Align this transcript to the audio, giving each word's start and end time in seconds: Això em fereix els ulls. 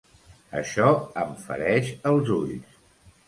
Això 0.61 0.87
em 1.25 1.35
fereix 1.43 1.91
els 2.13 2.35
ulls. 2.39 2.81